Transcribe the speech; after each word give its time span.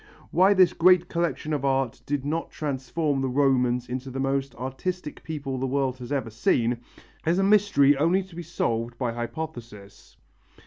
Why 0.31 0.55
this 0.55 0.73
great 0.73 1.09
collection 1.09 1.53
of 1.53 1.63
art 1.63 2.01
did 2.07 2.25
not 2.25 2.49
transform 2.49 3.21
the 3.21 3.29
Romans 3.29 3.87
into 3.87 4.09
the 4.09 4.19
most 4.19 4.55
artistic 4.55 5.23
people 5.23 5.59
the 5.59 5.67
world 5.67 5.99
has 5.99 6.11
ever 6.11 6.31
seen, 6.31 6.79
is 7.23 7.37
a 7.37 7.43
mystery 7.43 7.95
only 7.95 8.23
to 8.23 8.35
be 8.35 8.41
solved 8.41 8.97
by 8.97 9.11
hypothesis. 9.13 10.17